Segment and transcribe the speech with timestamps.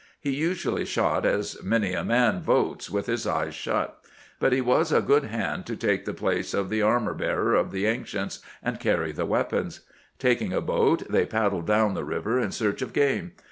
[0.19, 4.01] He usually shot as many a man votes, with his eyes shut.
[4.39, 7.69] But he was a good hand to take the place of the armor bearer of
[7.71, 9.81] the ancients, and carry the weapons.
[10.17, 13.33] Taking a boat, they paddled down the river in search of game.